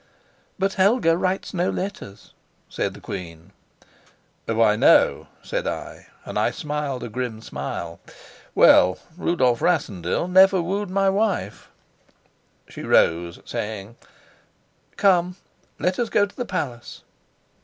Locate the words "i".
5.67-6.07, 6.39-6.49